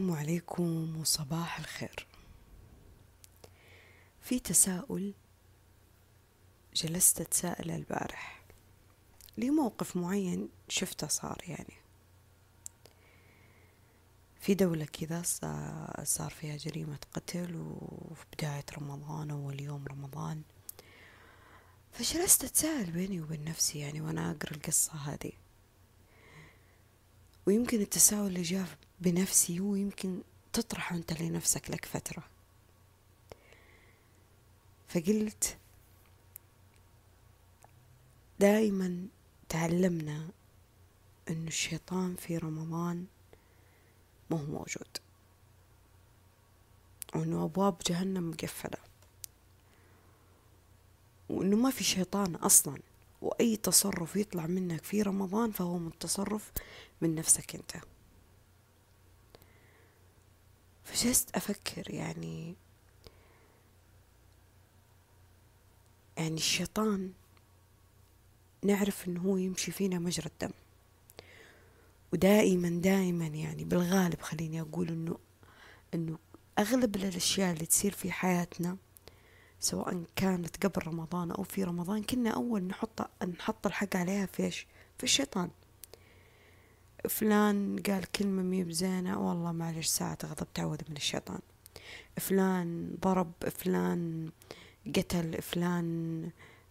[0.00, 2.06] السلام عليكم وصباح الخير.
[4.20, 5.14] في تساؤل
[6.74, 8.42] جلست أتساءل البارح.
[9.38, 11.74] لي موقف معين شفته صار يعني.
[14.40, 15.22] في دولة كذا
[16.04, 20.42] صار فيها جريمة قتل وفي بداية رمضان أول يوم رمضان.
[21.92, 25.32] فجلست أتساءل بيني وبين نفسي يعني وأنا أقرأ القصة هذه.
[27.46, 28.66] ويمكن التساؤل اللي جاء
[29.00, 30.20] بنفسي هو يمكن
[30.52, 32.22] تطرحه أنت لنفسك لك فترة.
[34.88, 35.58] فقلت
[38.40, 39.06] دائما
[39.48, 40.28] تعلمنا
[41.30, 43.06] أن الشيطان في رمضان
[44.30, 44.98] ما هو موجود
[47.14, 48.78] وأنه أبواب جهنم مقفلة
[51.28, 52.78] وأنه ما في شيطان أصلا
[53.22, 55.90] وأي تصرف يطلع منك في رمضان فهو من
[57.00, 57.72] من نفسك أنت.
[60.84, 62.54] فجلست أفكر يعني
[66.16, 67.12] يعني الشيطان
[68.62, 70.54] نعرف إنه هو يمشي فينا مجرى الدم.
[72.12, 75.18] ودائما دائما يعني بالغالب خليني أقول إنه
[75.94, 76.18] إنه
[76.58, 78.76] أغلب الأشياء اللي تصير في حياتنا
[79.60, 84.66] سواء كانت قبل رمضان أو في رمضان كنا أول نحط نحط الحق عليها في إيش؟
[84.98, 85.50] في الشيطان.
[87.08, 91.38] فلان قال كلمة مي بزينة والله معلش ساعة غضب تعود من الشيطان.
[92.16, 94.30] فلان ضرب فلان
[94.96, 96.30] قتل فلان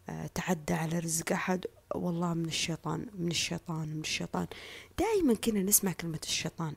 [0.09, 1.65] آه، تعدى على رزق أحد.
[1.95, 4.47] والله من الشيطان من الشيطان من الشيطان.
[4.99, 6.75] دائما كنا نسمع كلمة الشيطان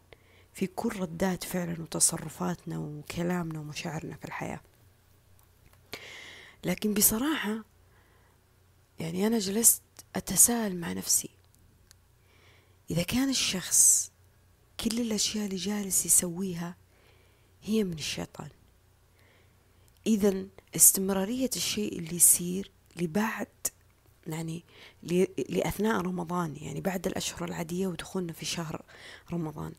[0.52, 4.60] في كل ردات فعلا وتصرفاتنا وكلامنا ومشاعرنا في الحياة.
[6.64, 7.64] لكن بصراحة
[9.00, 9.82] يعني أنا جلست
[10.16, 11.30] أتساءل مع نفسي
[12.90, 14.10] إذا كان الشخص
[14.80, 16.76] كل الأشياء اللي جالس يسويها
[17.62, 18.48] هي من الشيطان.
[20.06, 23.48] إذا استمرارية الشيء اللي يصير لبعد
[24.26, 24.64] يعني
[25.48, 28.82] لأثناء رمضان يعني بعد الأشهر العادية ودخولنا في شهر
[29.32, 29.72] رمضان.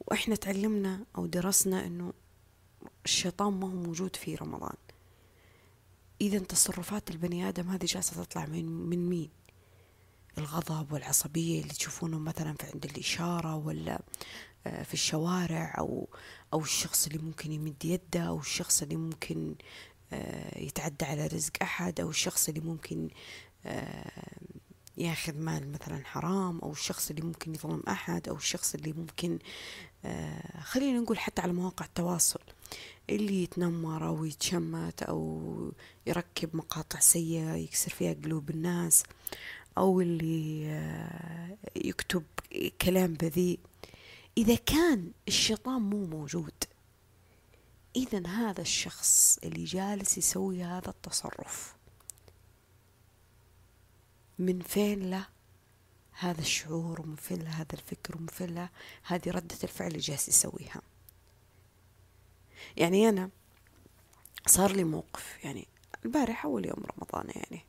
[0.00, 2.12] وإحنا تعلمنا أو درسنا أنه
[3.04, 4.76] الشيطان ما هو موجود في رمضان.
[6.20, 9.30] إذا تصرفات البني آدم هذه جالسة تطلع من, من مين؟
[10.38, 14.00] الغضب والعصبية اللي تشوفونه مثلا في عند الإشارة ولا
[14.66, 16.08] آه، في الشوارع أو
[16.52, 19.54] أو الشخص اللي ممكن يمد يده أو الشخص اللي ممكن
[20.12, 23.08] آه، يتعدى على رزق أحد أو الشخص اللي ممكن
[23.66, 24.22] آه،
[24.96, 29.38] ياخذ مال مثلا حرام أو الشخص اللي ممكن يظلم أحد أو الشخص اللي ممكن
[30.60, 32.40] خلينا نقول حتى على مواقع التواصل
[33.10, 35.72] اللي يتنمر أو يتشمت أو
[36.06, 39.02] يركب مقاطع سيئة يكسر فيها قلوب الناس.
[39.78, 42.24] أو اللي آه، يكتب
[42.80, 43.58] كلام بذيء.
[44.38, 46.54] إذا كان الشيطان مو موجود
[47.96, 51.76] إذا هذا الشخص اللي جالس يسوي هذا التصرف
[54.38, 55.26] من فين له
[56.12, 58.68] هذا الشعور ومن فين له هذا الفكر ومن فين له
[59.02, 60.82] هذه ردة الفعل اللي جالس يسويها؟
[62.76, 63.30] يعني أنا
[64.46, 65.68] صار لي موقف يعني
[66.04, 67.64] البارح أول يوم رمضان يعني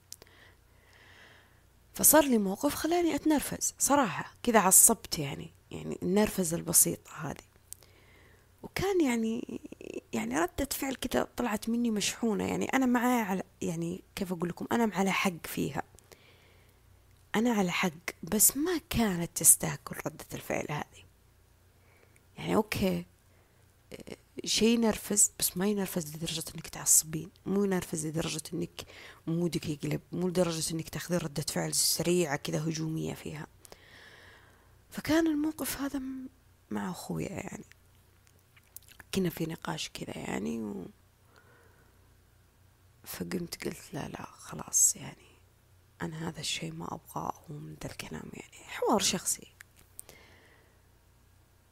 [1.98, 7.48] فصار لي موقف خلاني أتنرفز صراحة كذا عصبت يعني يعني النرفزة البسيطة هذه.
[8.64, 9.60] وكان يعني
[10.14, 14.68] يعني ردة فعل كذا طلعت مني مشحونة يعني أنا معاي على يعني كيف أقول لكم
[14.72, 15.84] أنا على حق فيها.
[17.36, 17.92] أنا على حق
[18.24, 21.04] بس ما كانت تستاكل ردة الفعل هذه.
[22.38, 23.06] يعني أوكي
[24.46, 28.82] شيء ينرفز بس ما ينرفز لدرجة إنك تعصبين مو ينرفز لدرجة إنك
[29.28, 33.48] مودك يقلب مو لدرجة إنك تاخذين ردة فعل سريعة كذا هجومية فيها.
[34.90, 36.02] فكان الموقف هذا
[36.72, 37.66] مع أخويا يعني.
[39.16, 40.86] كنا في نقاش كذا يعني و...
[43.04, 45.28] فقمت قلت لا لا خلاص يعني
[46.02, 49.48] أنا هذا الشيء ما أبغاه من ذا الكلام يعني حوار شخصي.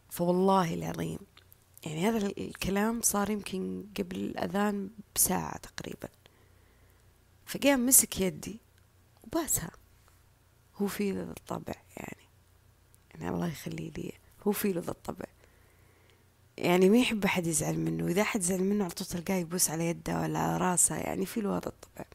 [0.09, 1.19] فوالله العظيم
[1.85, 6.09] يعني هذا الكلام صار يمكن قبل الأذان بساعة تقريبا.
[7.45, 8.59] فقام مسك يدي
[9.23, 9.71] وباسها.
[10.75, 12.27] هو في ذا الطبع يعني.
[13.13, 14.13] يعني الله يخليه لي.
[14.47, 15.25] هو في ذا الطبع.
[16.57, 18.07] يعني ما يحب أحد يزعل منه.
[18.07, 20.95] إذا أحد زعل منه على طول تلقاه يبوس على يده ولا على راسه.
[20.95, 22.05] يعني في له هذا الطبع.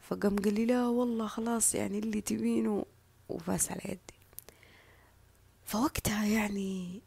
[0.00, 2.86] فقام قال لي لا والله خلاص يعني اللي تبينه.
[3.28, 4.18] وباس على يدي.
[5.64, 7.00] فوقتها يعني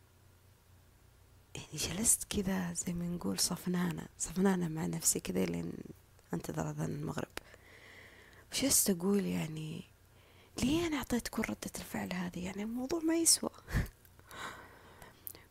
[1.56, 5.74] يعني جلست كذا زي ما نقول صفنانة صفنانة مع نفسي كذا لين
[6.34, 7.28] انتظر أذان المغرب.
[8.54, 9.84] وجلست أقول يعني
[10.64, 13.50] ليه أنا اعطيتكم ردة الفعل هذه؟ يعني الموضوع ما يسوى.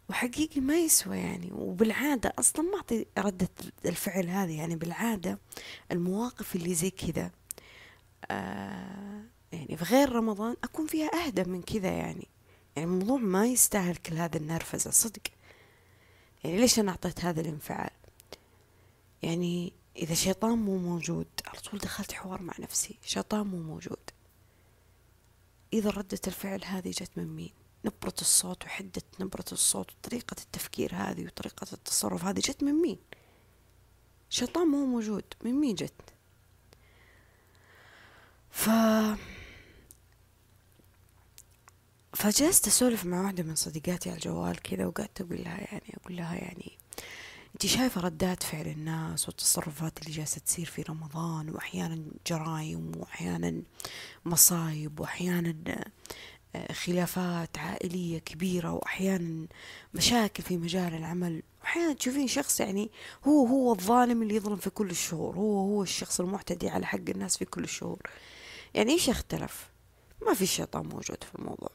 [0.08, 3.48] وحقيقي ما يسوى يعني وبالعادة أصلا ما أعطي ردة
[3.84, 5.38] الفعل هذه يعني بالعادة
[5.92, 7.30] المواقف اللي زي كذا
[8.30, 9.22] آه
[9.52, 12.28] يعني في غير رمضان أكون فيها أهدى من كذا يعني.
[12.76, 15.22] يعني الموضوع ما يستاهل كل هذا النرفزة صدق.
[16.44, 17.90] يعني ليش أنا أعطيت هذا الانفعال؟
[19.22, 24.10] يعني إذا شيطان مو موجود على طول دخلت حوار مع نفسي شيطان مو موجود.
[25.72, 27.52] إذا ردة الفعل هذه جت من مين؟
[27.84, 32.98] نبرة الصوت وحدة نبرة الصوت وطريقة التفكير هذه وطريقة التصرف هذه جت من مين؟
[34.30, 36.14] شيطان مو موجود من مين جت؟
[38.50, 38.68] ف
[42.24, 46.34] فجلست أسولف مع واحدة من صديقاتي على الجوال كذا وقعدت أقول لها يعني أقول لها
[46.34, 46.78] يعني
[47.54, 53.62] انت شايفة ردات فعل الناس والتصرفات اللي جالسة تصير في رمضان وأحيانا جرائم وأحيانا
[54.24, 55.84] مصايب وأحيانا
[56.56, 59.46] آه، خلافات عائلية كبيرة وأحيانا
[59.94, 61.42] مشاكل في مجال العمل.
[61.64, 62.90] أحيانا تشوفين شخص يعني
[63.24, 67.36] هو هو الظالم اللي يظلم في كل الشهور هو هو الشخص المعتدي على حق الناس
[67.36, 68.02] في كل الشهور.
[68.74, 69.70] يعني إيش اختلف
[70.26, 71.73] ما في شيطان موجود في الموضوع.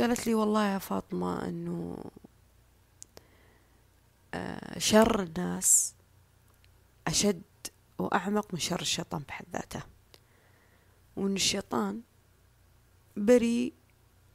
[0.00, 2.04] قالت لي والله يا فاطمة أنه
[4.34, 5.94] آه، شر الناس
[7.06, 7.42] أشد
[7.98, 9.82] وأعمق من شر الشيطان بحد ذاته.
[11.16, 12.00] وأن الشيطان
[13.16, 13.72] بريء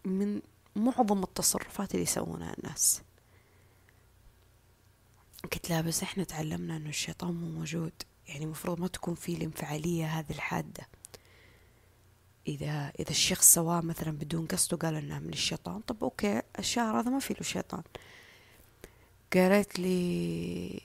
[0.06, 0.42] من
[0.76, 3.02] معظم التصرفات اللي يسوونها الناس.
[5.44, 7.94] قلت لها بس إحنا تعلمنا إنه الشيطان مو موجود.
[8.28, 10.88] يعني المفروض ما تكون في الانفعالية هذه الحادة.
[12.48, 17.10] إذا إذا الشخص سواه مثلا بدون قصد وقال إنه من الشيطان طب أوكي الشهر هذا
[17.10, 17.84] ما فيه له شيطان.
[19.34, 20.82] قالت لي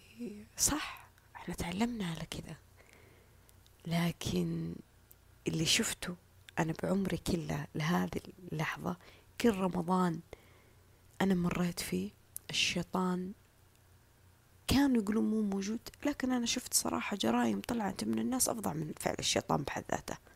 [0.56, 2.56] صح إحنا تعلمنا على كذا.
[3.86, 4.74] لكن
[5.48, 6.16] اللي شفته
[6.58, 8.20] أنا بعمري كله لهذه
[8.52, 8.96] اللحظة
[9.40, 10.20] كل رمضان
[11.20, 12.10] أنا مريت فيه
[12.50, 13.32] الشيطان
[14.66, 15.80] كانوا يقولون مو موجود.
[16.06, 20.27] لكن أنا شفت صراحة جرائم طلعت من الناس أفظع من فعل الشيطان بحد ذاته.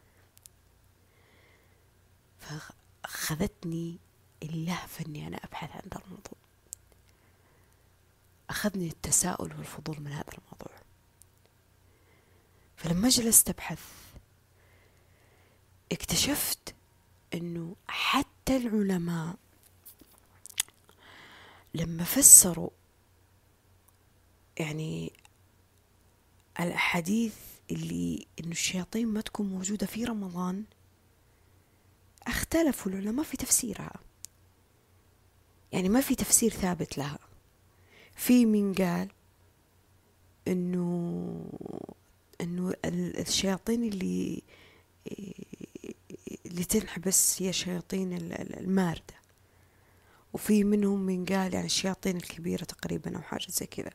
[2.42, 3.98] فأخذتني
[4.42, 6.38] اللهفة أني أنا أبحث عن ذا الموضوع.
[8.50, 10.72] أخذني التساؤل والفضول من هذا الموضوع.
[12.76, 13.82] فلما جلست أبحث
[15.92, 16.74] اكتشفت
[17.34, 19.36] أنه حتى العلماء
[21.74, 22.70] لما فسروا
[24.58, 25.12] يعني
[26.60, 27.34] الأحاديث
[27.70, 30.64] اللي إنه الشياطين ما تكون موجودة في رمضان
[32.26, 33.92] اختلفوا العلماء في تفسيرها.
[35.72, 37.19] يعني ما في تفسير ثابت لها.
[38.14, 39.08] في من قال
[40.48, 41.44] إنه
[42.40, 44.42] إنه الشياطين اللي
[46.46, 49.14] اللي تنحبس هي شياطين الماردة.
[50.32, 53.90] وفي منهم من قال يعني الشياطين الكبيرة تقريبا أو حاجة زي كذا.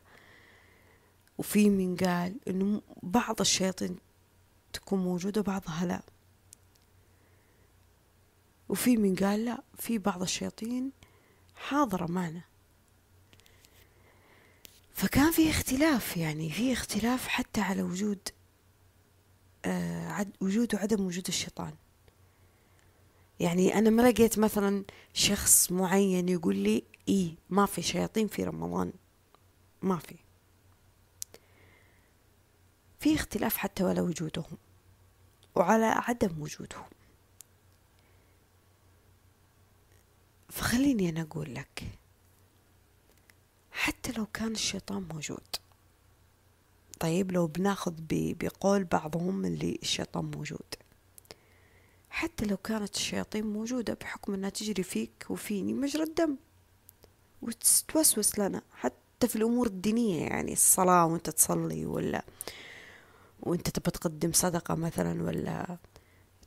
[1.38, 3.96] وفي من قال إنه بعض الشياطين
[4.72, 6.02] تكون موجودة وبعضها لا.
[8.68, 10.92] وفي من قال لا في بعض الشياطين
[11.54, 12.42] حاضرة معنا.
[14.94, 18.28] فكان في اختلاف يعني في اختلاف حتى على وجود
[19.64, 21.74] آه عد وجود وعدم وجود الشيطان.
[23.40, 28.92] يعني أنا ما لقيت مثلا شخص معين يقول لي إيه ما في شياطين في رمضان.
[29.82, 30.16] ما في.
[33.00, 34.58] في اختلاف حتى ولا وجودهم
[35.54, 36.88] وعلى عدم وجودهم.
[40.78, 41.84] فخليني أنا أقول لك
[43.70, 45.46] حتى لو كان الشيطان موجود
[47.00, 50.74] طيب لو بناخذ بقول بعضهم اللي الشيطان موجود
[52.10, 56.36] حتى لو كانت الشياطين موجودة بحكم أنها تجري فيك وفيني مجرى الدم
[57.42, 62.24] وتوسوس لنا حتى في الأمور الدينية يعني الصلاة وأنت تصلي ولا
[63.40, 65.78] وأنت تبى تقدم صدقة مثلا ولا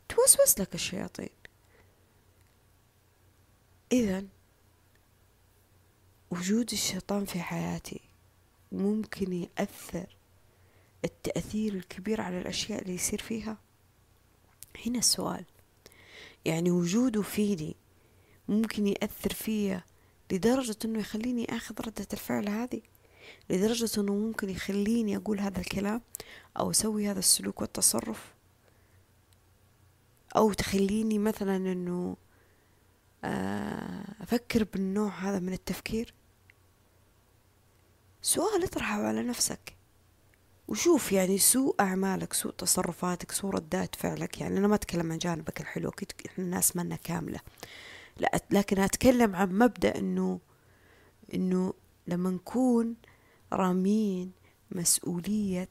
[0.09, 1.40] توسوس لك الشياطين.
[3.91, 4.23] إذا
[6.31, 7.99] وجود الشيطان في حياتي
[8.71, 10.15] ممكن يأثر
[11.05, 13.57] التأثير الكبير على الأشياء اللي يصير فيها؟
[14.85, 15.45] هنا السؤال.
[16.45, 17.75] يعني وجوده فيني
[18.47, 19.83] ممكن يأثر فيا
[20.31, 22.81] لدرجة أنه يخليني أخذ ردة الفعل هذه؟
[23.49, 26.01] لدرجة أنه ممكن يخليني أقول هذا الكلام
[26.59, 28.33] أو أسوي هذا السلوك والتصرف؟
[30.35, 32.17] أو تخليني مثلا أنه
[34.21, 36.13] أفكر بالنوع هذا من التفكير.
[38.21, 39.75] سؤال اطرحه على نفسك.
[40.67, 44.41] وشوف يعني سوء أعمالك سوء تصرفاتك سوء ردات فعلك.
[44.41, 47.39] يعني أنا ما أتكلم عن جانبك الحلو أكيد إحنا الناس منا كاملة.
[48.17, 50.39] لا لكن أتكلم عن مبدأ إنه
[51.33, 51.73] إنه
[52.07, 52.95] لما نكون
[53.53, 54.31] رامين
[54.71, 55.69] مسؤولية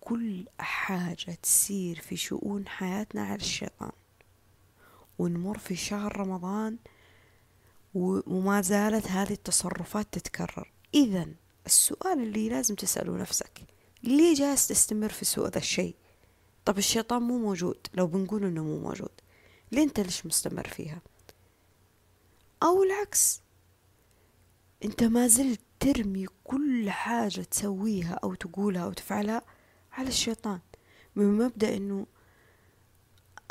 [0.00, 3.92] كل حاجة تصير في شؤون حياتنا على الشيطان.
[5.18, 6.78] ونمر في شهر رمضان
[7.94, 10.72] وما زالت هذه التصرفات تتكرر.
[10.94, 11.28] إذا
[11.66, 13.60] السؤال اللي لازم تسأله نفسك
[14.02, 15.96] ليه جالس تستمر في سوء ذا الشيء؟
[16.64, 17.86] طب الشيطان مو موجود.
[17.94, 19.20] لو بنقول إنه مو موجود
[19.72, 21.02] ليه أنت ليش مستمر فيها؟
[22.62, 23.40] أو العكس
[24.84, 29.42] أنت ما زلت ترمي كل حاجة تسويها أو تقولها أو تفعلها
[29.92, 30.60] على الشيطان.
[31.16, 32.06] من مبدأ إنه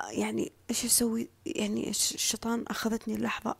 [0.09, 3.55] يعني إيش أسوي؟ يعني الشيطان أخذتني اللحظة؟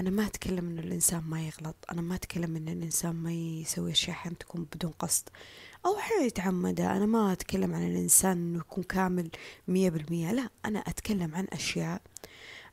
[0.00, 4.16] أنا ما أتكلم ان الإنسان ما يغلط أنا ما أتكلم إن الإنسان ما يسوي أشياء
[4.16, 5.28] أحيانا تكون بدون قصد
[5.86, 6.96] أو أحيانا يتعمدها.
[6.96, 9.30] أنا ما أتكلم عن الإنسان إنه يكون كامل
[9.68, 12.02] مية بالمية لا أنا أتكلم عن أشياء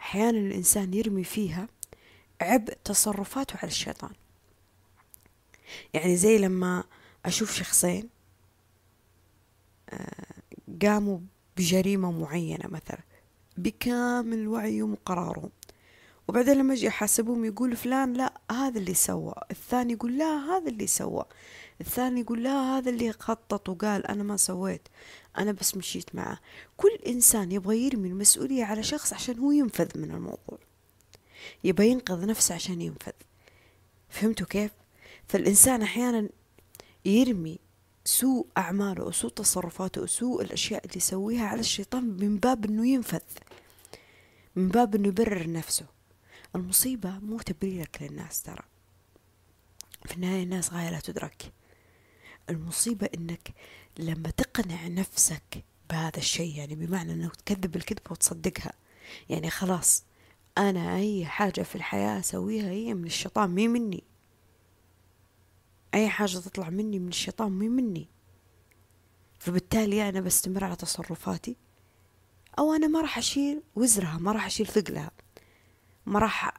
[0.01, 1.67] أحيانا الإنسان يرمي فيها
[2.41, 4.11] عبء تصرفاته على الشيطان.
[5.93, 6.83] يعني زي لما
[7.25, 8.09] أشوف شخصين
[9.89, 10.33] آه،
[10.81, 11.19] قاموا
[11.57, 12.99] بجريمة معينة مثلا
[13.57, 15.49] بكامل وعيهم وقرارهم
[16.27, 19.33] وبعدين لما أجي احاسبهم يقول فلان لا هذا اللي سوى.
[19.51, 21.25] الثاني يقول لا هذا اللي سوى.
[21.81, 24.87] الثاني يقول لا هذا اللي خطط وقال أنا ما سويت
[25.37, 26.39] أنا بس مشيت معه.
[26.77, 30.59] كل إنسان يبغى يرمي المسؤولية على شخص عشان هو ينفذ من الموضوع.
[31.63, 33.11] يبغى ينقذ نفسه عشان ينفذ.
[34.09, 34.71] فهمتوا كيف؟
[35.27, 36.29] فالإنسان أحيانا
[37.05, 37.59] يرمي
[38.05, 43.21] سوء أعماله وسوء تصرفاته وسوء الأشياء اللي يسويها على الشيطان من باب أنه ينفذ
[44.55, 45.85] من باب أنه يبرر نفسه.
[46.55, 48.63] المصيبة مو تبريرك للناس ترى.
[50.05, 51.53] في النهاية الناس غاية لا تدرك.
[52.49, 53.53] المصيبة إنك
[53.99, 58.73] لما تقنع نفسك بهذا الشيء يعني بمعنى انك تكذب الكذبة وتصدقها.
[59.29, 60.03] يعني خلاص
[60.57, 64.03] أنا أي حاجة في الحياة أسويها هي من الشيطان مي مني.
[65.93, 68.07] أي حاجة تطلع مني من الشيطان مي مني.
[69.39, 71.55] فبالتالي أنا بستمر على تصرفاتي
[72.59, 75.11] أو أنا ما راح أشيل وزرها ما راح أشيل ثقلها.
[76.05, 76.53] ما راح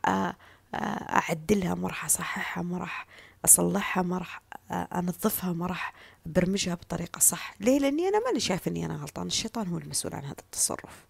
[0.74, 3.06] أعدلها ما راح أصححها ما راح
[3.44, 5.94] أصلحها ما راح أنظفها ما راح
[6.26, 7.54] أبرمجها بطريقة صح.
[7.60, 9.26] ليه؟ لأني أنا ماني شايف أني أنا غلطان.
[9.26, 11.06] الشيطان هو المسؤول عن هذا التصرف.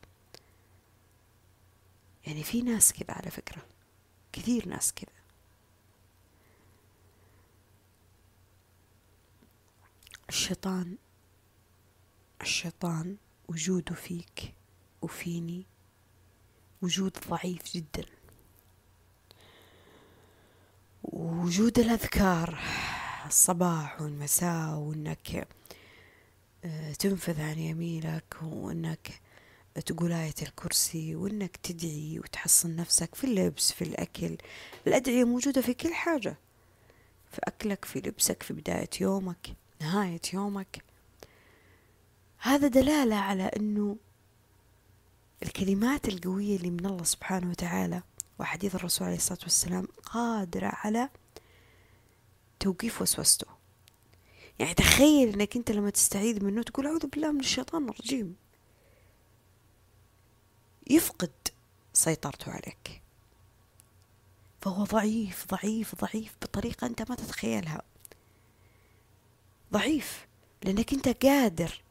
[2.26, 3.62] يعني في ناس كذا على فكرة.
[4.32, 5.19] كثير ناس كذا.
[10.30, 10.96] الشيطان
[12.40, 13.16] الشيطان
[13.48, 14.54] وجوده فيك
[15.02, 15.66] وفيني
[16.82, 18.04] وجود ضعيف جدا.
[21.02, 22.58] وجود الأذكار
[23.26, 25.48] الصباح والمساء وإنك
[26.64, 29.20] آه، تنفذ عن يمينك وإنك
[29.86, 34.36] تقول آية الكرسي وإنك تدعي وتحصن نفسك في اللبس في الأكل.
[34.86, 36.36] الأدعية موجودة في كل حاجة
[37.30, 39.56] في أكلك في لبسك في بداية يومك.
[39.80, 40.84] نهاية يومك.
[42.38, 43.96] هذا دلالة على أنه
[45.42, 48.02] الكلمات القوية اللي من الله سبحانه وتعالى
[48.38, 51.08] وحديث الرسول عليه الصلاة والسلام قادرة على
[52.60, 53.46] توقيف وسوسته.
[54.58, 58.36] يعني تخيل إنك أنت لما تستعيذ منه تقول أعوذ بالله من الشيطان الرجيم.
[60.90, 61.32] يفقد
[61.92, 63.02] سيطرته عليك.
[64.60, 67.82] فهو ضعيف ضعيف ضعيف بطريقة أنت ما تتخيلها.
[69.72, 70.26] ضعيف
[70.62, 71.82] لأنك أنت قادر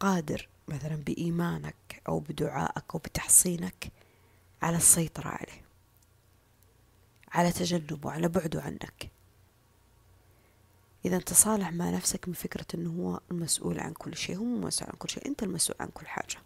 [0.00, 3.92] قادر مثلا بإيمانك أو بدعائك أو بتحصينك
[4.62, 5.66] على السيطرة عليه
[7.28, 9.10] على تجنبه على بعده عنك.
[11.04, 14.98] إذا تصالح مع نفسك من فكرة أنه هو المسؤول عن كل شيء هو مسؤول عن
[14.98, 16.36] كل شيء أنت المسؤول عن كل حاجة.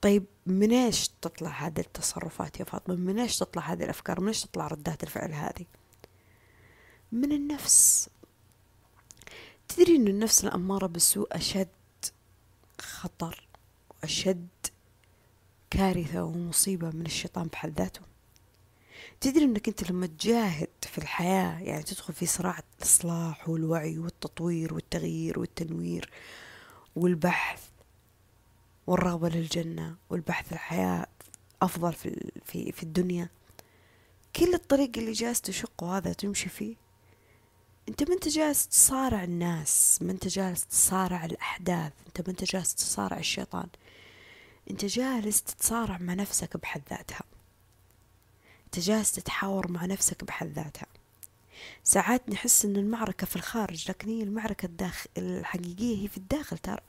[0.00, 4.44] طيب من إيش تطلع هذه التصرفات يا فاطمة؟ من إيش تطلع هذه الأفكار؟ من إيش
[4.44, 5.66] تطلع ردات الفعل هذه؟
[7.12, 8.08] من النفس.
[9.76, 11.68] تدري أن النفس الأمارة بالسوء أشد
[12.80, 13.48] خطر
[13.90, 14.48] وأشد
[15.70, 18.00] كارثة ومصيبة من الشيطان بحد ذاته؟
[19.20, 25.38] تدري إنك أنت لما تجاهد في الحياة يعني تدخل في صراع الإصلاح والوعي والتطوير والتغيير
[25.38, 26.10] والتنوير
[26.96, 27.62] والبحث
[28.86, 31.06] والرغبة للجنة والبحث الحياة
[31.62, 33.28] أفضل في, في, في الدنيا
[34.36, 36.89] كل الطريق اللي جالس تشقه هذا تمشي فيه؟
[37.90, 42.74] أنت ما أنت جالس تصارع الناس ما أنت جالس تصارع الأحداث أنت ما أنت جالس
[42.74, 43.66] تصارع الشيطان.
[44.70, 47.22] أنت جالس تتصارع مع نفسك بحد ذاتها.
[48.66, 50.86] أنت جالس تتحاور مع نفسك بحد ذاتها.
[51.84, 56.80] ساعات نحس إن المعركة في الخارج لكن هي المعركة الداخل الحقيقية هي في الداخل ترى.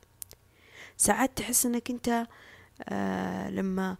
[0.97, 2.27] ساعات تحس إنك أنت
[2.83, 3.97] آه لما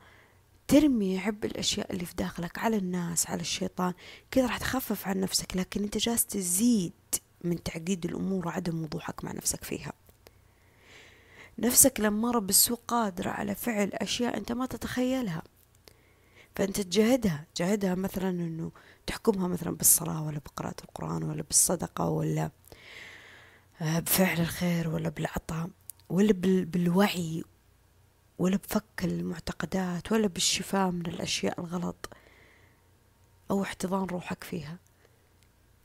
[0.71, 3.93] ترمي عبء الأشياء اللي في داخلك على الناس على الشيطان.
[4.31, 6.93] كذا راح تخفف عن نفسك لكن أنت جالس تزيد
[7.43, 9.93] من تعقيد الأمور وعدم وضوحك مع نفسك فيها.
[11.59, 15.43] نفسك لما بالسوء قادرة على فعل أشياء أنت ما تتخيلها.
[16.55, 18.71] فأنت تجاهدها جاهدها مثلا أنه
[19.07, 22.51] تحكمها مثلا بالصلاة ولا بقراءة القرآن ولا بالصدقة ولا
[23.81, 25.69] آه، بفعل الخير ولا بالعطاء
[26.09, 26.33] ولا
[26.65, 27.43] بالوعي
[28.41, 32.09] ولا بفك المعتقدات ولا بالشفاء من الأشياء الغلط
[33.51, 34.77] أو احتضان روحك فيها.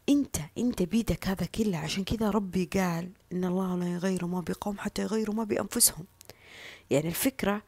[0.09, 1.79] أنت أنت بيدك هذا كله.
[1.79, 6.05] عشان كذا ربي قال إن الله لا يغير ما بقوم حتى يغيروا ما بأنفسهم.
[6.91, 7.63] يعني الفكرة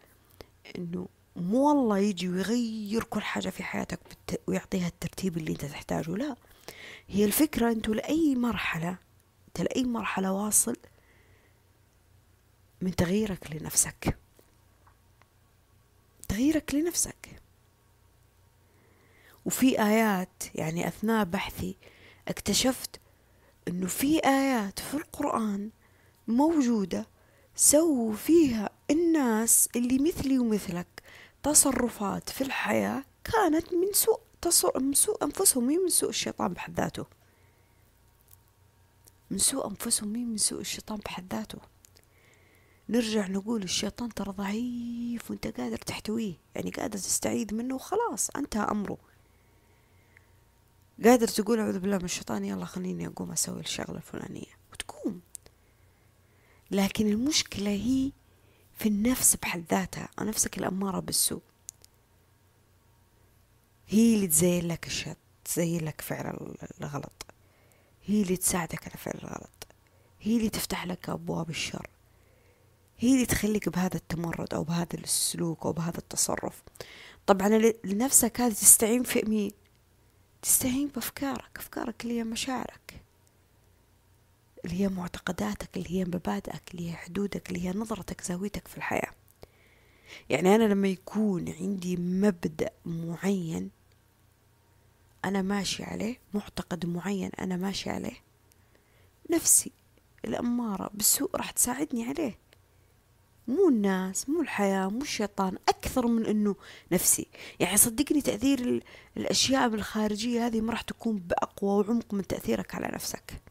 [0.79, 4.01] إنه مو والله يجي ويغير كل حاجة في حياتك
[4.47, 6.37] ويعطيها الترتيب اللي أنت تحتاجه لا.
[7.09, 8.97] هي الفكرة انتو لأي مرحلة
[9.49, 10.77] أنت لأي مرحلة واصل
[12.83, 14.19] من تغييرك لنفسك.
[16.29, 17.43] تغييرك لنفسك.
[19.45, 21.77] وفي آيات يعني أثناء بحثي
[22.29, 23.01] اكتشفت
[23.69, 25.71] إنه في آيات في القرآن
[26.29, 27.07] موجودة
[27.57, 31.03] سووا فيها الناس اللي مثلي ومثلك.
[31.43, 36.81] تصرفات في الحياة كانت من سوء تصر من سوء أنفسهم مين من سوء الشيطان بحد
[36.81, 37.07] ذاته.
[39.31, 41.59] من سوء أنفسهم مين من سوء الشيطان بحد ذاته.
[42.89, 46.35] نرجع نقول الشيطان ترى ضعيف وانت قادر تحتويه.
[46.55, 48.99] يعني قادر تستعيذ منه وخلاص انتهى أمره.
[51.05, 54.59] قادر تقول أعوذ بالله من الشيطان يلا خليني أقوم أسوي الشغلة الفلانية.
[54.73, 55.21] وتقوم.
[56.71, 58.13] لكن المشكلة هي
[58.75, 60.09] في النفس بحد ذاتها.
[60.21, 61.43] نفسك الأمارة بالسوء.
[63.89, 67.27] هي اللي تزين لك الشر تزين لك فعل الغلط.
[68.05, 69.67] هي اللي تساعدك على فعل الغلط.
[70.21, 71.89] هي اللي تفتح لك أبواب الشر.
[72.99, 76.63] هي اللي تخليك بهذا التمرد أو بهذا السلوك أو بهذا التصرف.
[77.27, 77.49] طبعا
[77.85, 79.53] لنفسك هذه تستعين في مين؟
[80.43, 83.03] تستعين بأفكارك أفكارك اللي هي مشاعرك
[84.65, 89.13] اللي هي معتقداتك اللي هي مبادئك اللي هي حدودك اللي هي نظرتك زاويتك في الحياة.
[90.31, 93.71] يعني أنا لما يكون عندي مبدأ معين
[95.25, 98.17] أنا ماشي عليه معتقد معين أنا ماشي عليه
[99.31, 99.73] نفسي
[100.25, 102.39] الأمارة بالسوء راح تساعدني عليه.
[103.49, 106.57] مو الناس مو الحياة مو الشيطان أكثر من أنه
[106.93, 107.27] نفسي.
[107.61, 108.83] يعني صدقني تأثير
[109.17, 113.43] الأشياء الخارجية هذه ما راح تكون بأقوى وعمق من تأثيرك على نفسك.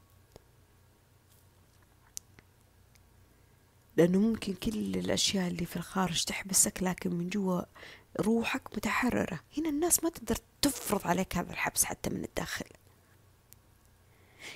[3.98, 7.62] لأنه ممكن كل الأشياء اللي في الخارج تحبسك لكن من جوا
[8.20, 9.40] روحك متحررة.
[9.58, 12.66] هنا الناس ما تقدر تفرض عليك هذا الحبس حتى من الداخل.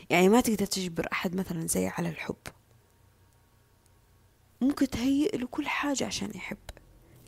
[0.09, 2.37] يعني ما تقدر تجبر أحد مثلا زي على الحب.
[4.61, 6.57] ممكن تهيئ له كل حاجة عشان يحب.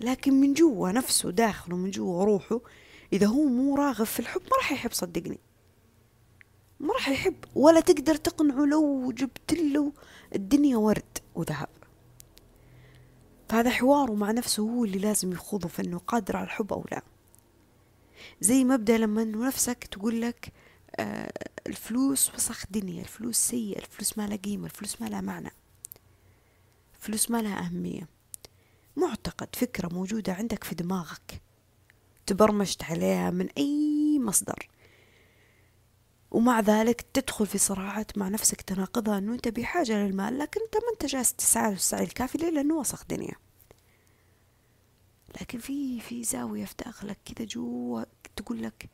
[0.02, 2.62] لكن من جوا نفسه داخله من جوا روحه
[3.14, 5.40] إذا هو مو راغب في الحب ما راح يحب صدقني.
[6.80, 7.36] ما راح يحب.
[7.56, 9.94] ولا تقدر تقنعه لو جبت له
[10.36, 11.70] الدنيا ورد وذهب.
[13.50, 17.02] فهذا حواره مع نفسه هو اللي لازم يخوضه في إنه قادر على الحب أو لا.
[18.42, 20.54] زي مبدأ لما إنه نفسك تقول لك
[20.96, 21.34] آه
[21.68, 25.52] الفلوس وسخ دنيا الفلوس سيئة الفلوس ما لها قيمة الفلوس ما لها معنى.
[27.04, 28.08] الفلوس ما لها أهمية.
[28.96, 31.42] معتقد فكرة موجودة عندك في دماغك.
[32.26, 34.70] تبرمجت عليها من أي مصدر.
[36.32, 40.92] ومع ذلك تدخل في صراعات مع نفسك تناقضها إنه أنت بحاجة للمال لكن أنت ما
[40.94, 43.36] أنت جالس تسعى السعي الكافي ليه؟ لأنه وسخ دنيا.
[45.42, 48.04] لكن في في زاوية في داخلك كذا جوا
[48.36, 48.90] تقول لك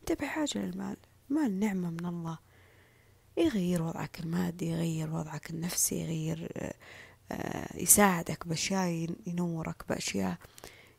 [0.00, 0.96] أنت بحاجة للمال.
[1.28, 2.38] مال نعمة من الله.
[3.36, 6.74] يغير وضعك المادي يغير وضعك النفسي يغير آه،
[7.74, 10.36] يساعدك بأشياء ينورك بأشياء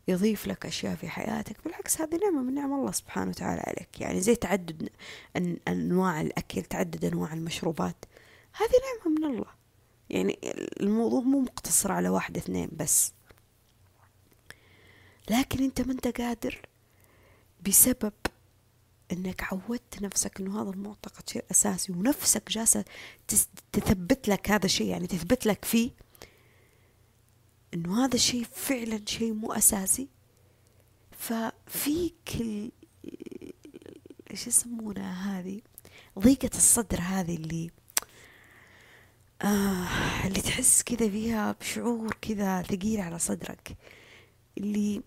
[0.08, 1.64] يضيف لك أشياء في حياتك.
[1.66, 4.02] بالعكس هذه نعمة من نعم الله سبحانه وتعالى عليك.
[4.02, 4.90] يعني زي تعدد
[5.68, 8.06] أنواع الأكل تعدد أنواع المشروبات.
[8.54, 9.52] هذه نعمة من الله.
[10.10, 10.40] يعني
[10.80, 13.14] الموضوع مو مقتصر على واحد اثنين بس.
[15.30, 16.62] لكن أنت ما أنت قادر
[17.68, 18.14] بسبب
[19.12, 22.86] إنك عودت نفسك إنه هذا المعتقد شيء أساسي ونفسك جالسة
[23.72, 24.88] تثبت لك هذا الشيء.
[24.88, 25.92] يعني تثبت لك فيه
[27.74, 30.08] إنه هذا الشيء فعلا شيء مو أساسي.
[31.12, 32.72] ففيك ال...
[34.32, 35.62] إيش يسمونها هذه؟
[36.20, 37.72] ضيقة الصدر هذه اللي
[39.42, 39.88] آه
[40.28, 43.78] اللي تحس كذا فيها بشعور كذا ثقيل على صدرك
[44.58, 45.02] اللي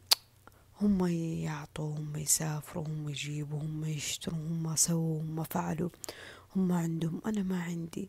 [0.81, 1.07] هم
[1.45, 5.91] يعطوا هم يسافروا هم يجيبوا هم يشتروا هم سووا هم فعلوا
[6.57, 8.09] هم عندهم أنا ما عندي.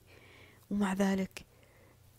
[0.72, 1.46] ومع ذلك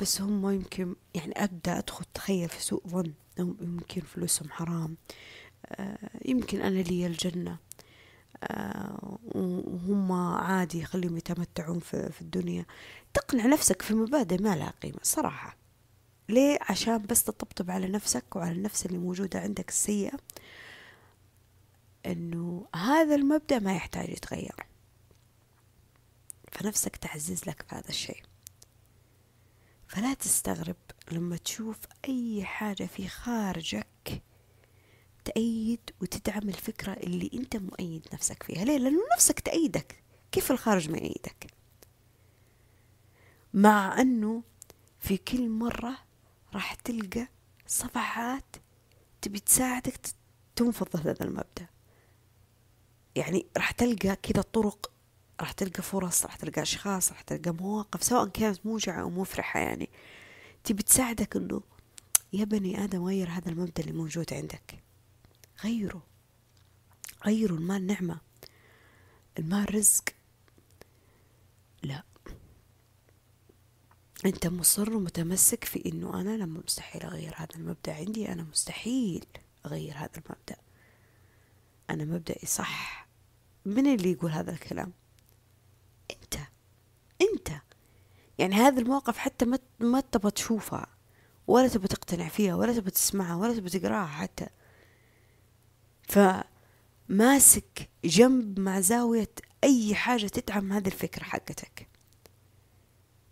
[0.02, 4.96] بس هم يمكن يعني أبدأ أدخل تخيل في سوء ظن يمكن فلوسهم حرام.
[5.66, 7.56] آه، يمكن أنا لي الجنة.
[8.42, 12.66] آه، وهم عادي خليهم يتمتعون في, في الدنيا.
[13.14, 15.56] تقنع نفسك في مبادئ ما لها قيمة صراحة.
[16.28, 20.18] ليه؟ عشان بس تطبطب على نفسك وعلى النفس اللي موجودة عندك السيئة.
[22.06, 24.66] إنه هذا المبدأ ما يحتاج يتغير.
[26.52, 28.31] فنفسك تعزز لك في هذا الشيء.
[29.92, 30.76] فلا تستغرب
[31.10, 31.78] لما تشوف
[32.08, 34.22] أي حاجة في خارجك
[35.24, 38.64] تأيد وتدعم الفكرة اللي أنت مؤيد نفسك فيها.
[38.64, 40.02] ليه؟ لأنه نفسك تأيدك.
[40.32, 41.46] كيف الخارج ما يأيدك؟
[43.54, 44.42] مع أنه
[45.00, 45.98] في كل مرة
[46.54, 47.28] راح تلقى
[47.66, 48.56] صفحات
[49.22, 50.00] تبي تساعدك
[50.56, 51.66] تنفض هذا المبدأ.
[53.16, 54.92] يعني راح تلقى كذا طرق
[55.40, 59.88] راح تلقى فرص راح تلقى أشخاص راح تلقى مواقف سواء كانت موجعة أو مفرحة يعني.
[60.64, 61.62] تبي تساعدك أنه
[62.32, 64.82] يا بني آدم غير هذا المبدأ اللي موجود عندك.
[65.64, 66.02] غيره.
[67.26, 68.20] غيروا المال نعمة.
[69.38, 70.04] المال رزق.
[71.82, 72.02] لا.
[74.26, 78.32] أنت مصر ومتمسك في إنه أنا لما مستحيل أغير هذا المبدأ عندي.
[78.32, 79.26] أنا مستحيل
[79.66, 80.56] أغير هذا المبدأ.
[81.90, 83.08] أنا مبدأي صح.
[83.66, 84.92] من اللي يقول هذا الكلام؟
[86.12, 86.34] أنت
[87.22, 87.48] أنت.
[88.38, 90.86] يعني هذه المواقف حتى ما ما تبغى تشوفها
[91.46, 94.46] ولا تبغى تقتنع فيها ولا تبغى تسمعها ولا تبغى تقراها حتى.
[97.08, 99.30] فماسك جنب مع زاوية
[99.64, 101.88] أي حاجة تدعم هذه الفكرة حقتك.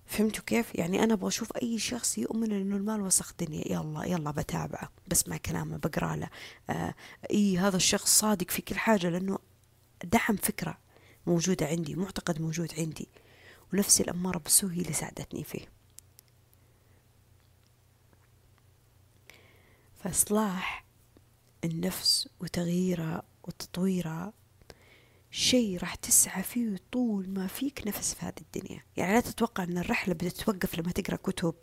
[0.06, 3.72] فهمتوا كيف؟ يعني أنا أبغى أشوف أي شخص يؤمن إنه المال وسخ دنيا.
[3.72, 6.28] يلا يلا بتابعه بسمع كلامه بقرأ له.
[6.70, 6.94] آه
[7.30, 9.38] إي هذا الشخص صادق في كل حاجة لأنه
[10.04, 10.78] دعم فكرة.
[11.26, 13.08] موجودة عندي معتقد موجود عندي.
[13.72, 15.68] ونفسي الأمارة بالسوء هي اللي ساعدتني فيه.
[20.04, 20.84] فإصلاح
[21.64, 24.32] النفس وتغييرها وتطويرها
[25.30, 28.82] شيء راح تسعى فيه طول ما فيك نفس في هذه الدنيا.
[28.96, 31.54] يعني لا تتوقع أن الرحلة بتتوقف لما تقرأ كتب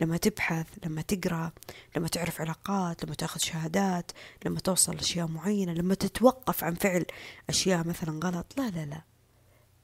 [0.00, 1.52] لما تبحث لما تقرأ
[1.96, 4.12] لما تعرف علاقات لما تأخذ شهادات
[4.46, 7.06] لما توصل لأشياء معينة لما تتوقف عن فعل
[7.48, 8.46] أشياء مثلا غلط.
[8.58, 9.02] لا لا لا.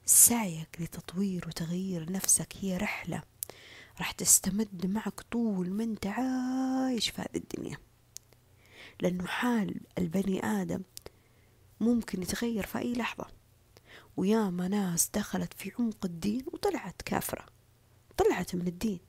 [0.06, 3.22] سعيك لتطوير وتغيير نفسك هي رحلة
[3.98, 7.76] راح تستمد معك طول ما أنت عايش في هذه الدنيا.
[9.00, 10.82] لأنه حال البني آدم
[11.80, 13.26] ممكن يتغير في أي لحظة.
[14.16, 17.46] وياما ناس دخلت في عمق الدين وطلعت كافرة
[18.16, 19.00] طلعت من الدين.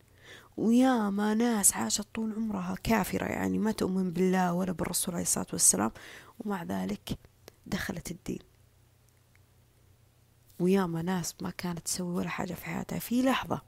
[0.58, 5.92] وياما ناس عاشت طول عمرها كافرة يعني ما تؤمن بالله ولا بالرسول عليه الصلاة والسلام.
[6.40, 7.20] ومع ذلك
[7.66, 8.40] دخلت الدين.
[10.60, 13.00] وياما ناس ما كانت تسوي ولا حاجة في حياتها.
[13.00, 13.62] في لحظة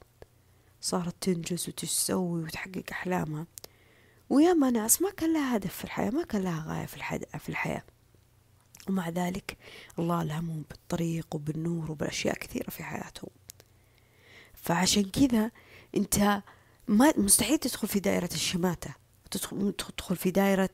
[0.80, 3.46] صارت تنجز وتسوي وتحقق أحلامها.
[4.30, 7.82] وياما ناس ما كان لها هدف في الحياة ما كان لها غاية في, في الحياة.
[8.90, 9.56] ومع ذلك
[9.98, 13.30] الله ألهمهم بالطريق وبالنور وبالأشياء كثيرة في حياتهم
[14.54, 15.50] فعشان كذا
[15.96, 16.42] أنت
[16.88, 18.94] ما مستحيل تدخل في دائرة الشماتة.
[19.30, 20.70] تدخل, تدخل في دائرة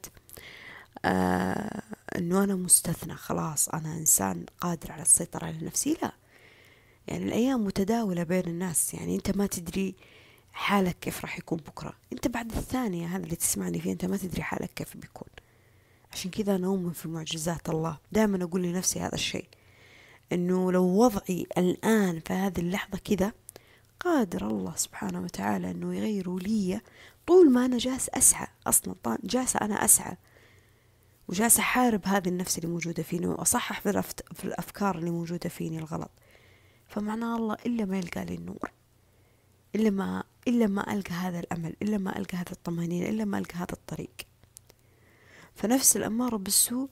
[1.05, 1.83] آه
[2.16, 5.96] أنه أنا مستثنى خلاص أنا إنسان قادر على السيطرة على نفسي.
[6.03, 6.12] لا.
[7.09, 8.94] يعني الأيام متداولة بين الناس.
[8.94, 9.94] يعني أنت ما تدري
[10.53, 11.92] حالك كيف راح يكون بكرة.
[12.12, 15.29] أنت بعد الثانية هذا اللي تسمعني فيه أنت ما تدري حالك كيف بيكون.
[16.14, 17.98] عشان كذا أنا أؤمن في معجزات الله.
[18.12, 19.48] دائما أقول لنفسي هذا الشيء
[20.33, 23.33] أنه لو وضعي الآن في هذه اللحظة كذا
[24.00, 26.81] قادر الله سبحانه وتعالى أنه يغيره لي
[27.27, 30.16] طول ما أنا جالس أسعى أصلا جالسة أنا أسعى.
[31.29, 36.11] وجالسة أحارب هذه النفس اللي موجودة فيني وأصحح في الأفكار اللي موجودة فيني الغلط.
[36.88, 38.70] فمعنى الله إلا ما يلقى لي النور
[39.74, 43.55] إلا ما إلا ما ألقى هذا الأمل إلا ما ألقى هذا الطمأنينة إلا ما ألقى
[43.55, 44.33] هذا الطريق.
[45.54, 46.88] فنفس الأمارة بالسوء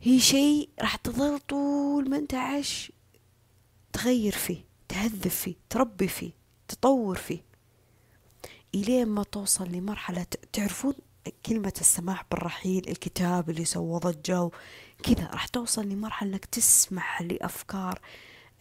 [0.00, 2.92] هي شيء راح تظل طول ما أنت عايش
[3.92, 6.30] تغير فيه تهذب فيه تربي فيه
[6.68, 7.42] تطور فيه.
[8.74, 10.94] إلين ما توصل لمرحلة تعرفون
[11.46, 14.50] كلمة السماح بالرحيل الكتاب اللي سوى ضجة
[15.02, 18.00] كذا راح توصل لمرحلة إنك تسمح لأفكار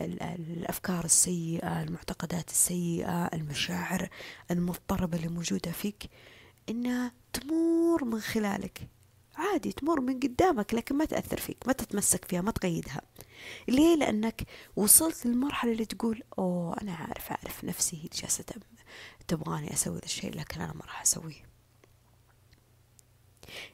[0.02, 4.10] الأفكار السيئة المعتقدات السيئة المشاعر
[4.52, 6.10] المضطربة اللي موجودة فيك.
[6.70, 8.88] إنها تمر من خلالك.
[9.36, 13.02] عادي تمر من قدامك لكن ما تأثر فيك ما تتمسك فيها ما تقيدها.
[13.68, 14.44] ليه؟ لأنك
[14.76, 18.44] وصلت للمرحلة اللي تقول أوه أنا عارف أعرف نفسي هي جالسة
[19.28, 21.46] تبغاني أسوي ذا الشيء لكن أنا ما راح أسويه.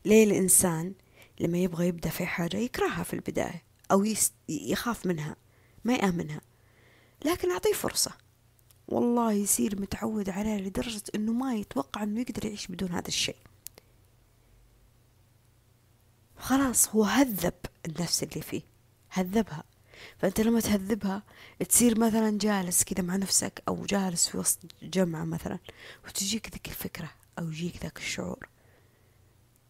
[0.06, 0.94] ليه؟ الإنسان
[1.40, 4.06] لما يبغى يبدأ في حاجة يكرهها في البداية أو
[4.50, 5.36] يخاف منها
[5.84, 6.42] ما يآمنها.
[7.26, 8.12] لكن أعطيه فرصة.
[8.88, 13.38] والله يصير متعود عليها لدرجة أنه ما يتوقع أنه يقدر يعيش بدون هذا الشيء.
[16.38, 17.54] خلاص هو هذب
[17.86, 18.62] النفس اللي فيه
[19.10, 19.64] هذبها.
[20.18, 21.24] فأنت لما تهذبها
[21.70, 25.60] تصير مثلا جالس كذا مع نفسك أو جالس في وسط جمعة مثلا
[26.06, 28.50] وتجيك ذيك الفكرة أو يجيك ذاك الشعور.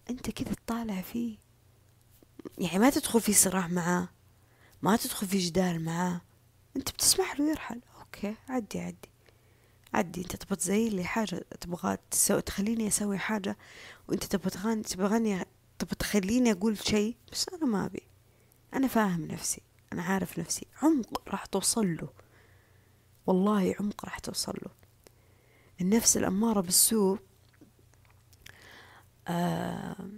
[0.10, 1.38] أنت كذا تطالع فيه.
[2.58, 4.10] يعني ما تدخل في صراع معاه
[4.82, 6.22] ما تدخل في جدال معاه.
[6.78, 7.82] أنت بتسمح له يرحل.
[8.18, 9.10] أوكي عدي عدي.
[9.94, 13.58] عدي أنت تبغى تزين لي حاجة تبغى تسوي تخليني أسوي حاجة
[14.08, 14.50] وأنت تبغى
[14.84, 15.46] تبغاني
[15.80, 18.02] تبغى تخليني أقول شيء بس أنا ما أبي.
[18.74, 19.62] أنا فاهم نفسي
[19.94, 20.68] أنا عارف نفسي.
[20.84, 22.10] عمق راح توصل له.
[23.28, 24.72] والله عمق راح توصل له.
[25.82, 27.20] النفس الأمارة بالسوء
[29.28, 30.10] آه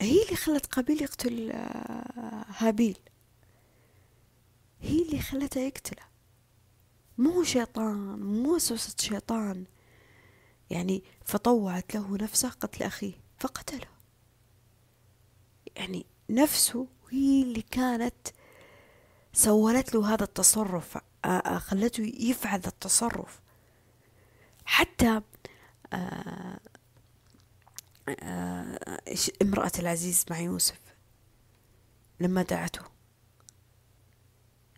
[0.00, 2.98] هي اللي خلت قابيل يقتل آه هابيل.
[4.80, 6.13] هي اللي خلته يقتله.
[7.18, 9.64] مو شيطان مو وسوسة شيطان.
[10.70, 13.88] يعني فطوعت له نفسه قتل أخيه فقتله.
[15.76, 18.28] يعني نفسه هي اللي كانت
[19.32, 20.98] سولت له هذا التصرف
[21.56, 23.40] خلته يفعل التصرف.
[24.64, 25.20] حتى
[29.42, 30.80] امرأة العزيز مع يوسف
[32.20, 32.93] لما دعته.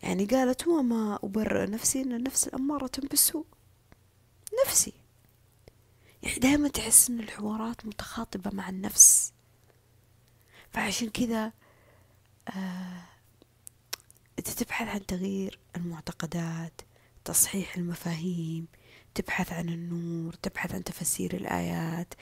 [0.06, 3.46] يعني قالت وما أبرئ نفسي إن النفس الأمارة بالسوء
[4.66, 4.92] نفسي.
[6.22, 9.32] يعني دائما تحس إن الحوارات متخاطبة مع النفس.
[10.72, 11.52] فعشان كذا
[12.48, 13.02] آه
[14.38, 16.80] أنت تبحث عن تغيير المعتقدات
[17.24, 18.66] تصحيح المفاهيم
[19.14, 22.14] تبحث عن النور تبحث عن تفسير الآيات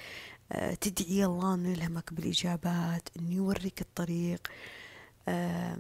[0.53, 4.49] آه تدعي الله أنه يلهمك بالإجابات أنه يوريك الطريق
[5.29, 5.79] آه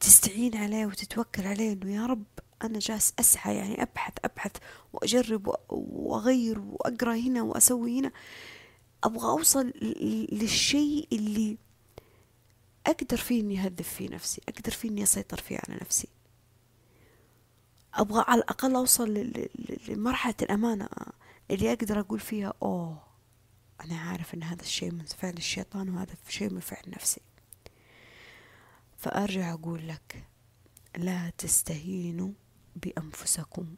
[0.00, 2.24] تستعين عليه وتتوكل عليه أنه يا رب
[2.62, 4.52] أنا جالس أسعى يعني أبحث أبحث
[4.92, 8.12] وأجرب وأغير وأقرأ هنا وأسوي هنا.
[9.04, 9.72] أبغى أوصل
[10.32, 11.58] للشيء اللي
[12.86, 16.08] أقدر فيه إني أهذب فيه نفسي أقدر فيه إني أسيطر فيه على نفسي.
[17.94, 19.32] أبغى على الأقل أوصل
[19.88, 20.88] لمرحلة الأمانة
[21.50, 23.02] اللي أقدر أقول فيها أوه
[23.84, 27.20] أنا عارف إن هذا الشيء من فعل الشيطان وهذا الشيء من فعل نفسي.
[28.96, 30.24] فأرجع أقول لك
[30.96, 32.32] لا تستهينوا
[32.76, 33.74] بأنفسكم.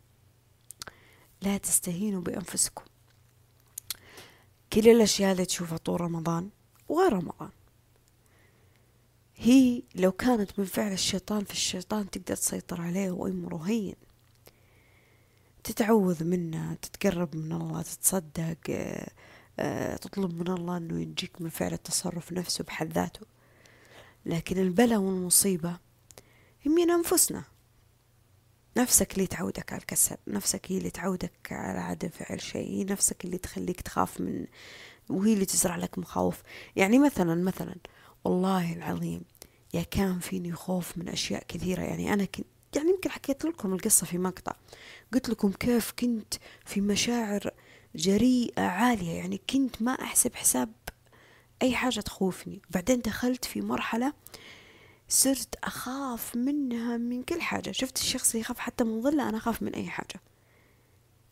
[1.43, 2.85] لا تستهينوا بأنفسكم.
[4.73, 6.51] كل الأشياء اللي تشوفها طول رمضان
[6.89, 7.51] وغير رمضان.
[9.37, 13.95] هي لو كانت من فعل الشيطان في الشيطان تقدر تسيطر عليه وأمره هين.
[15.65, 19.11] تتعوذ منه تتقرب من الله تتصدق آه،
[19.59, 23.27] آه، تطلب من الله أنه ينجيك من فعل التصرف نفسه بحد ذاته.
[24.29, 25.77] لكن البلاء والمصيبة
[26.63, 27.45] هي من أنفسنا.
[28.77, 33.25] نفسك اللي تعودك على الكسل نفسك هي اللي تعودك على عدم فعل شيء هي نفسك
[33.25, 34.47] اللي تخليك تخاف من
[35.09, 36.43] وهي اللي تزرع لك مخاوف.
[36.77, 37.77] يعني مثلا مثلا
[38.25, 39.23] والله العظيم
[39.75, 41.83] يا كان فيني خوف من أشياء كثيرة.
[41.83, 44.53] يعني أنا كنت يعني يمكن حكيت لكم القصة في مقطع.
[45.13, 47.51] قلت لكم كيف كنت في مشاعر
[47.95, 49.13] جريئة عالية.
[49.13, 50.73] يعني كنت ما أحسب حساب
[51.63, 52.63] أي حاجة تخوفني.
[52.71, 54.13] بعدين دخلت في مرحلة
[55.09, 57.73] صرت أخاف منها من كل حاجة.
[57.73, 60.21] شفت الشخص اللي يخاف حتى من ظلة أنا أخاف من أي حاجة.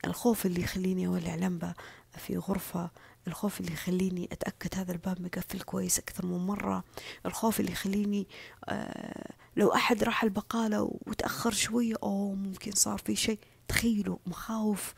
[0.07, 1.75] الخوف اللي يخليني أولع لمبة
[2.17, 2.91] في غرفة
[3.27, 6.85] الخوف اللي يخليني أتأكد هذا الباب مقفل كويس أكثر من مرة
[7.27, 8.27] الخوف اللي يخليني
[8.65, 13.39] آه لو أحد راح البقالة وتأخر شوية أو ممكن صار في شيء.
[13.69, 14.95] تخيلوا مخاوف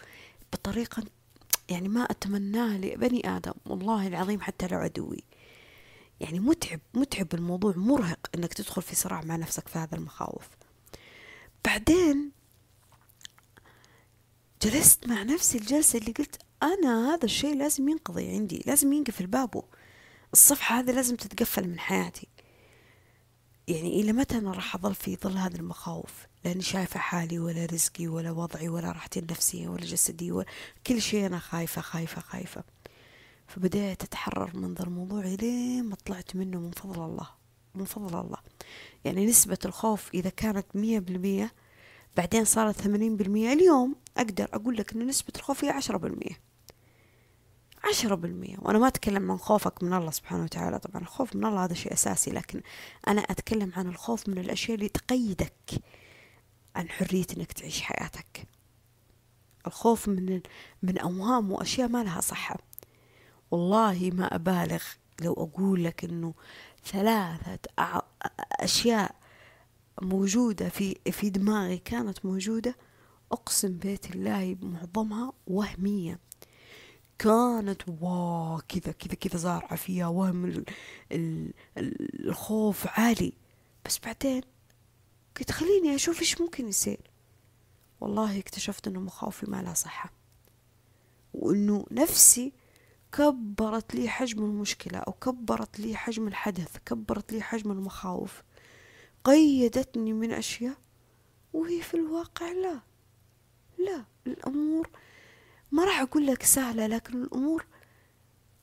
[0.53, 1.03] بطريقة
[1.69, 5.25] يعني ما أتمناها لبني آدم والله العظيم حتى لو عدوي.
[6.21, 10.49] يعني متعب متعب الموضوع مرهق إنك تدخل في صراع مع نفسك في هذا المخاوف.
[11.65, 12.33] بعدين
[14.63, 19.65] جلست مع نفسي الجلسة اللي قلت أنا هذا الشيء لازم ينقضي عندي لازم ينقفل بابه.
[20.33, 22.29] الصفحة هذه لازم تتقفل من حياتي.
[23.69, 28.07] يعني إلى متى أنا راح أظل في ظل هذه المخاوف؟ لأني شايفة حالي ولا رزقي
[28.07, 30.47] ولا وضعي ولا راحتي النفسية ولا جسدي ولا
[30.87, 32.65] كل شيء أنا خايفة خايفة خايفة.
[33.47, 37.29] فبدأت أتحرر من ذا الموضوع لين ما طلعت منه من فضل الله
[37.75, 38.39] من فضل الله.
[39.05, 41.53] يعني نسبة الخوف إذا كانت مية بالمية
[42.17, 46.41] بعدين صارت ثمانين بالمية اليوم أقدر أقول لك أن نسبة الخوف هي عشرة بالمية.
[47.85, 48.57] عشرة بالمية.
[48.59, 51.93] وأنا ما أتكلم عن خوفك من الله سبحانه وتعالى طبعا الخوف من الله هذا شيء
[51.93, 52.63] أساسي لكن
[53.09, 55.83] أنا أتكلم عن الخوف من الأشياء اللي تقيدك.
[56.79, 58.47] عن حرية أنك تعيش حياتك.
[59.67, 60.41] الخوف من
[60.83, 62.59] من أوهام وأشياء ما لها صحة.
[63.51, 64.83] والله ما أبالغ
[65.21, 66.35] لو أقول لك إنه
[66.85, 67.59] ثلاثة
[68.53, 69.15] أشياء
[70.03, 72.77] موجودة في في دماغي كانت موجودة
[73.33, 76.19] أقسم بيت الله معظمها وهمية.
[77.19, 80.65] كانت واو كذا كذا كذا زارعة فيها وهم
[82.25, 83.33] الخوف عالي.
[83.85, 84.43] بس بعدين
[85.39, 87.11] قلت خليني أشوف إيش ممكن يصير.
[88.01, 90.13] والله اكتشفت إنه مخاوفي ما لها صحة
[91.35, 92.53] وإنه نفسي
[93.13, 98.43] كبرت لي حجم المشكلة أو كبرت لي حجم الحدث كبرت لي حجم المخاوف.
[99.25, 100.77] قيدتني من أشياء
[101.53, 102.81] وهي في الواقع لا.
[103.79, 104.91] لا الأمور
[105.73, 107.67] ما راح أقول لك سهلة لكن الأمور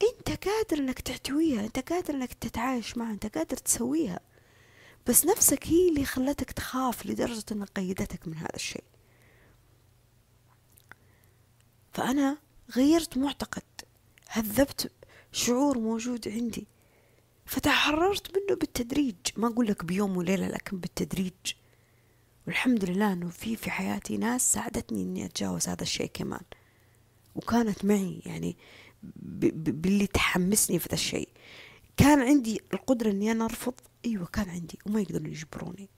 [0.02, 4.20] أنت قادر إنك تحتويها أنت قادر إنك تتعايش معها أنت قادر تسويها.
[5.08, 8.84] بس نفسك هي اللي خلتك تخاف لدرجة إنها قيدتك من هذا الشيء.
[11.94, 12.38] فأنا
[12.76, 13.64] غيرت معتقد
[14.30, 14.92] هذبت
[15.32, 16.68] شعور موجود عندي
[17.46, 19.16] فتحررت منه بالتدريج.
[19.38, 21.54] ما أقول لك بيوم وليلة لكن بالتدريج.
[22.48, 26.44] والحمد لله أنه في في حياتي ناس ساعدتني إني أتجاوز هذا الشيء كمان.
[27.36, 28.58] وكانت معي يعني
[29.04, 31.30] باللي تحمسني في ذا الشيء.
[31.98, 33.74] كان عندي القدرة إني أنا أرفض
[34.06, 35.90] أيوة كان عندي وما يقدرون يجبروني.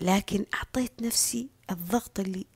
[0.00, 2.46] لكن أعطيت نفسي الضغط اللي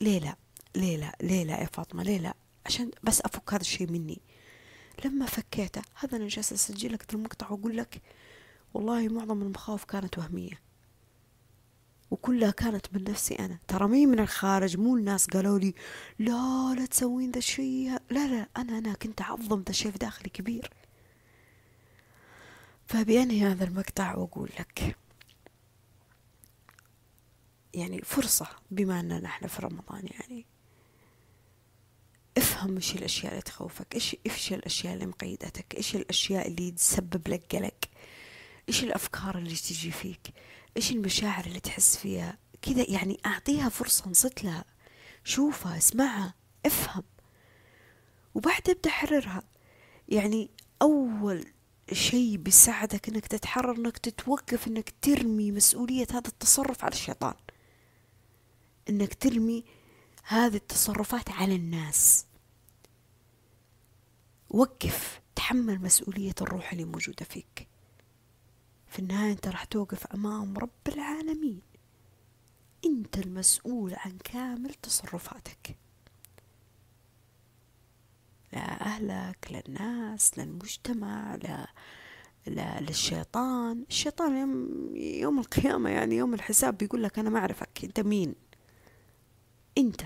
[0.00, 0.36] ليه لا
[0.76, 2.34] ليه لا ليه لا يا فاطمة ليه لا
[2.66, 4.20] عشان بس أفك هذا الشيء مني.
[5.04, 8.02] لما فكيته هذا أنا جالسة أسجل لك المقطع وأقول لك
[8.74, 10.60] والله معظم المخاوف كانت وهمية.
[12.10, 13.58] وكلها كانت من نفسي أنا.
[13.68, 15.74] ترى مي من الخارج مو الناس قالوا لي
[16.18, 17.90] لا لا تسوين ذا الشيء.
[18.10, 20.70] لا لا أنا أنا كنت أعظم ذا الشيء في داخلي كبير.
[22.88, 24.96] فبأنهي هذا المقطع وأقول لك.
[27.74, 30.46] يعني فرصة بما أننا إحنا في رمضان يعني.
[32.36, 37.56] افهم إيش الأشياء اللي تخوفك إيش إيش الأشياء اللي مقيدتك إيش الأشياء اللي تسبب لك
[37.56, 37.84] قلق
[38.68, 40.28] إيش الأفكار اللي تجي فيك
[40.76, 42.38] إيش المشاعر اللي تحس فيها.
[42.62, 44.64] كذا يعني أعطيها فرصة انصت لها.
[45.24, 46.34] شوفها اسمعها
[46.66, 47.04] افهم.
[48.34, 49.42] وبعد أبدأ حررها
[50.08, 50.50] يعني
[50.82, 51.44] أول
[51.92, 57.34] شيء بيساعدك إنك تتحرر إنك تتوقف إنك ترمي مسؤولية هذا التصرف على الشيطان.
[58.88, 59.64] إنك ترمي
[60.24, 62.26] هذه التصرفات على الناس.
[64.50, 67.68] وقف تحمل مسؤولية الروح اللي موجودة فيك.
[68.86, 71.62] في النهاية أنت راح توقف أمام رب العالمين.
[72.84, 75.76] أنت المسؤول عن كامل تصرفاتك.
[78.58, 81.66] لا أهلك لا الناس لا المجتمع لا
[82.46, 84.36] لا للشيطان الشيطان.
[84.36, 87.84] يوم, يوم القيامة يعني يوم الحساب بيقول لك أنا ما أعرفك.
[87.84, 88.34] أنت مين؟
[89.78, 90.00] أنت.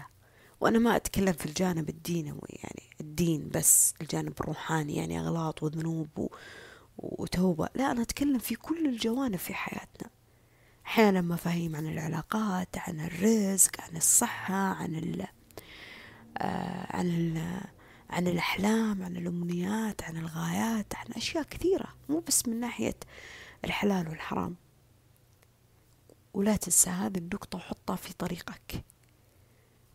[0.61, 6.29] وأنا ما أتكلم في الجانب الدينوي يعني الدين بس الجانب الروحاني يعني أغلاط وذنوب و...
[6.99, 7.69] وتوبة.
[7.75, 10.11] لا أنا أتكلم في كل الجوانب في حياتنا.
[10.87, 15.27] أحيانا مفاهيم عن العلاقات عن الرزق عن الصحة عن ال
[16.39, 17.61] آه عن ال
[18.13, 22.95] عن الأحلام عن الأمنيات عن الغايات عن أشياء كثيرة مو بس من ناحية
[23.65, 24.57] الحلال والحرام.
[26.35, 28.85] ولا تنسى هذه النقطة وحطها في طريقك.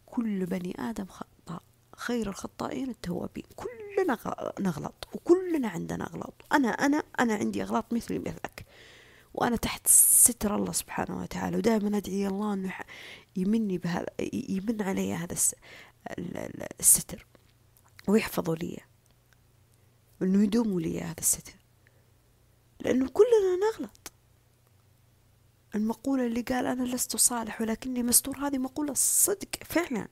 [0.06, 1.62] كل بني آدم خطاء
[1.96, 3.44] خير الخطائين التوابين.
[3.56, 4.18] كلنا
[4.60, 6.34] نغلط وكلنا عندنا أغلاط.
[6.54, 8.66] أنا أنا أنا عندي أغلاط مثلي مثلك.
[9.34, 12.74] وأنا تحت ستر الله سبحانه وتعالى ودائما أدعي الله أنه
[13.36, 15.36] يمني بهذا يمن علي هذا
[16.80, 17.28] الستر.
[18.08, 18.80] ويحفظه لي.
[20.22, 21.54] وأنه يدوم لي هذا الستر.
[22.80, 24.12] لأنه كلنا نغلط.
[25.76, 30.08] المقولة اللي قال أنا لست صالح ولكني مستور هذه مقولة صدق فعلا.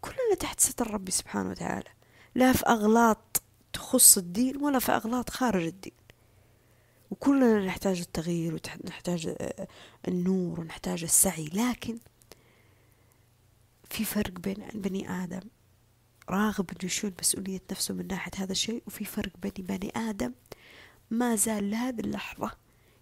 [0.00, 1.90] كلنا تحت ستر ربي سبحانه وتعالى.
[2.34, 6.00] لا في أغلاط تخص الدين ولا في أغلاط خارج الدين.
[7.10, 9.68] وكلنا نحتاج التغيير ونحتاج آه،
[10.08, 11.98] النور ونحتاج السعي لكن
[13.90, 15.40] في فرق بين بني آدم
[16.30, 20.32] راغب إنه يشيل مسؤولية نفسه من ناحية هذا الشيء وفي فرق بين بني آدم
[21.10, 22.50] ما زال لهذه اللحظة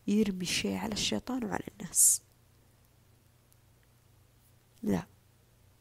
[0.07, 2.23] يرمي الشيء على الشيطان وعلى الناس.
[4.83, 5.07] لا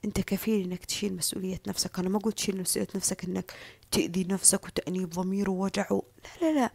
[0.05, 1.99] أنت كفيل إنك تشيل مسؤولية نفسك.
[1.99, 3.53] أنا ما قلت تشيل مسؤولية نفسك إنك
[3.91, 6.01] تأذي نفسك وتأنيب ضمير ووجع لا
[6.41, 6.71] لا لا.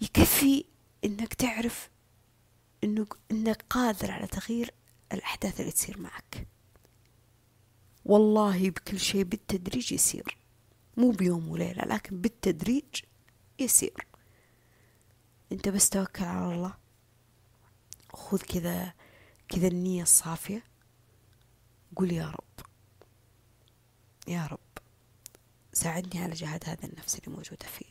[0.00, 0.64] يكفي
[1.04, 1.90] إنك تعرف
[2.84, 4.74] انك إنك قادر على تغيير
[5.12, 6.46] الأحداث اللي تصير معك.
[8.08, 10.38] والله بكل شيء بالتدريج يصير
[10.96, 12.84] مو بيوم وليلة لكن بالتدريج
[13.58, 14.06] يصير
[15.52, 16.74] أنت بس توكل على الله.
[18.12, 18.92] خذ كذا
[19.48, 20.64] كذا النية الصافية.
[21.96, 22.66] قول يا رب.
[24.28, 24.58] يا رب
[25.72, 27.87] ساعدني على جهاد هذا النفس اللي موجودة فيه.